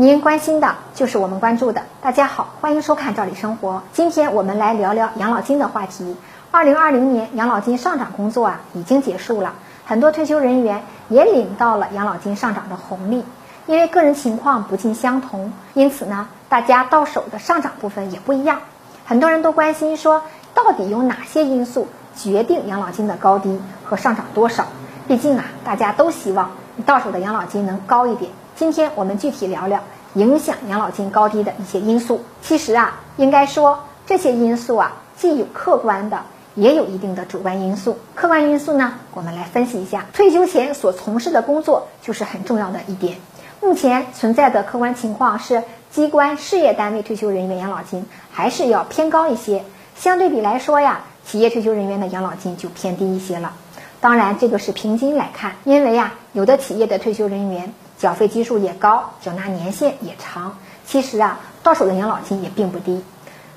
[0.00, 1.82] 您关心的就是我们关注的。
[2.00, 3.78] 大家好，欢迎收看《赵理生活》。
[3.92, 6.14] 今天我们来聊聊养老金的话题。
[6.52, 9.54] 二零二零年养老金上涨工作啊已经结束了，
[9.86, 13.24] 很多退休人员也领到了养老金上涨的红利。
[13.66, 18.60] 因为个人情况不尽相同，因此呢，大家到手的上涨部分也不一样。
[19.04, 20.22] 很多人都关心说，
[20.54, 24.66] 到底有哪些因素决定养老金的高低和上涨多少？
[25.08, 28.30] 毕竟啊，大家都希望你到手的养老金能高一点。
[28.58, 29.84] 今天我们具体聊聊
[30.14, 32.24] 影响养老金高低的一些因素。
[32.42, 36.22] 其实啊，应该说这些因素啊，既有客观的，
[36.56, 37.98] 也有一定的主观因素。
[38.16, 40.06] 客观因素呢，我们来分析一下。
[40.12, 43.18] 退休前所从事的工作就是很重要的一点。
[43.60, 45.62] 目前存在的客观情况是，
[45.92, 49.62] 机关事业单位退休人员养老金还是要偏高一些。
[49.94, 53.52] 相对比来说呀，企业退休人员的养老金就偏低一些了。
[54.00, 57.72] 当然，这个是平均来看，因为呀，有的企业的退休人员。
[57.98, 63.04] 缴费基数也高，缴纳年限也长，其实啊，到手的养老金也并不低。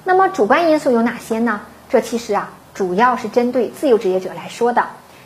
[0.03, 1.61] 那么主观因素有哪些呢？
[1.89, 4.83] 这其实啊，主要是针对自由职业者来说的。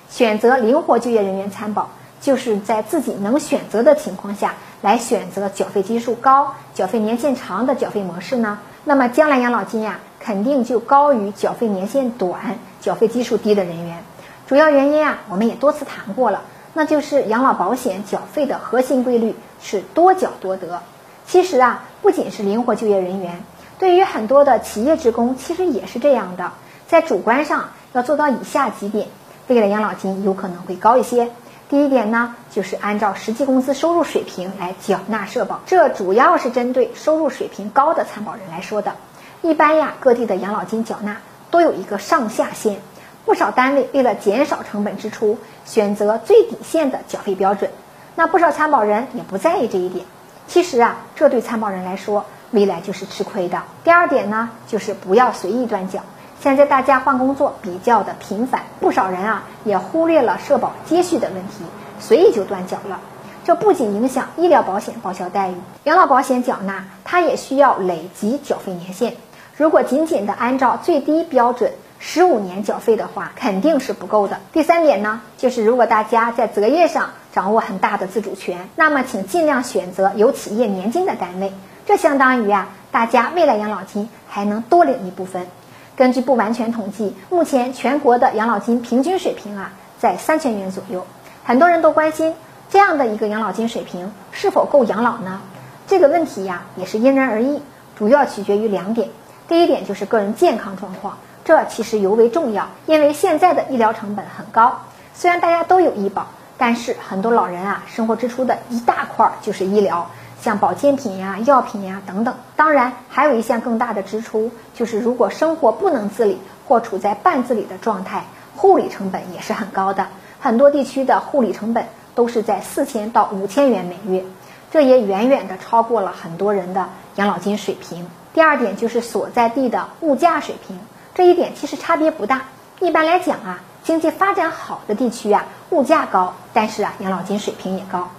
[0.09, 8.59] 选择灵活就业人员参保，就是在自己能选择的情况下来选择缴费基数高、缴费年限长的缴费模式呢。
[8.83, 14.03] 那么将来养老金呀，肯定就高于缴费年限短、缴费基数低的人员。
[14.45, 16.41] 主要原因啊，我们也多次谈过了。
[16.77, 20.81] 那就是养老保险缴费的核心规律是多缴多得。
[21.25, 23.41] 其实啊，不仅是灵活就业人员，
[23.79, 26.51] 对于很多的企业职工，其实也是这样的。
[26.85, 29.07] 在主观上要做到以下几点，
[29.47, 31.31] 未来养老金有可能会高一些。
[31.69, 38.95] 第一点呢，就是按照实际工资收入水平来缴纳社保，这主要是针对收入水平高的参保人来说的。
[39.41, 42.81] 一般呀，各地的养老金缴纳都有一个上下限。
[43.25, 47.71] 不少单位为了减少成本支出，选择最底线的缴费标准。
[48.15, 50.05] 那不少参保人也不在意这一点。
[50.47, 53.63] 其实啊，这对参保人来说，未来就是吃亏的。
[53.83, 56.01] 第二点呢，就是不要随意断缴。
[56.39, 61.63] 现在大家换工作比较的频繁，不少人啊也忽略了社保接续的问题，
[61.99, 62.99] 随意就断缴了。
[63.43, 65.55] 这不仅影响医疗保险报销待遇，
[65.85, 69.15] 养老保险缴纳它也需要累积缴费年限。
[69.57, 71.71] 如果仅仅的按照最低标准，
[72.07, 74.39] 十五年缴费的话，肯定是不够的。
[74.53, 81.51] 第三点呢，就是如果大家在择业上掌握很大的自主权，那么请尽量选择有企业年金的单位，
[81.87, 85.47] 这相当于啊，大家未来养老金还能多领一部分。
[85.95, 91.07] 根据不完全统计，目前全国的养老金平均水平啊，在三千元左右。
[91.43, 92.35] 很多人都关心
[92.69, 95.41] 这样的一个养老金水平是否够养老呢？
[95.87, 97.63] 这个问题呀，也是因人而异，
[97.97, 99.09] 主要取决于两点。
[99.47, 101.17] 第一点就是个人健康状况。
[101.45, 104.79] 这其实尤为重要，因为现在的医疗成本很高。
[105.13, 106.25] 虽然大家都有医保，
[106.57, 110.09] 但是很多老人啊，生活支出的一大块就是医疗，
[110.41, 112.33] 像保健品呀、药品呀等等。
[112.55, 118.25] 当然，还有一项更大的支出，就是如果生活不能自理或处在半自理的状态，
[118.55, 120.07] 护理成本也是很高的。
[120.39, 121.85] 很多地区的护理成本
[122.15, 124.25] 都是在四千到五千元每月，
[124.71, 128.09] 这也远远的超过了很多人的养老金水平。
[128.33, 130.79] 第二点就是所在地的物价水平。
[131.15, 132.41] 这一点其实差别不大。
[132.81, 138.09] 一般来讲啊，经济发展好的地区啊，物价高，但是啊，养老金水平也高。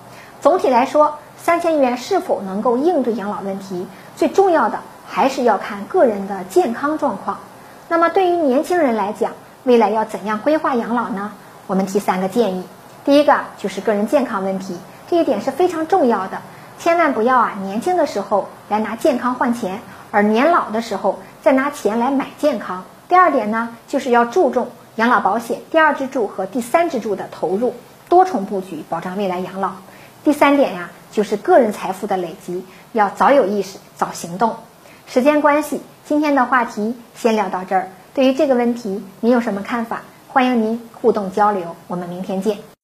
[0.41, 3.87] 总体来说，三千元是否能够应对养老问题，
[4.17, 7.39] 最重要的还是要看个人的健康状况。
[7.89, 9.33] 那么对于年轻人来讲，
[9.65, 11.33] 未来要怎样规划养老呢？
[11.67, 12.65] 我们提三个建议。
[13.05, 14.79] 第一个就是个人健康问题，
[15.11, 16.41] 这一点是非常重要的，
[16.79, 19.83] 千万不要啊，年轻的时候来拿健康换钱。
[20.17, 22.85] 而年老的时候再拿钱来买健康。
[23.07, 27.75] 第二点呢，就是要注重养老保险第二支柱和第三支柱的投入，
[28.09, 29.73] 多重布局，保障未来养老。
[30.25, 34.57] 第三点呀，就是个人财富的累积，要早有意识，早行动。
[35.07, 37.91] 时间关系，今天的话题先聊到这儿。
[38.15, 40.01] 对于这个问题，您有什么看法？
[40.29, 41.77] 欢迎您互动交流。
[41.89, 42.57] 我们明天见。